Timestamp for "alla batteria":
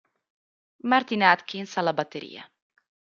1.77-2.51